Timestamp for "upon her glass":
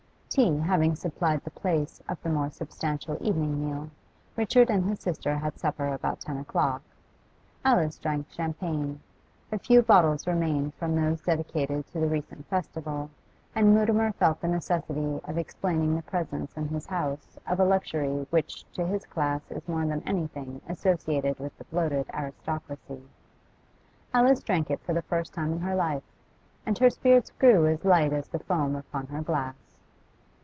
28.77-29.55